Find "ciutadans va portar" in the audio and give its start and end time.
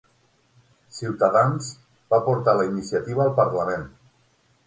0.99-2.57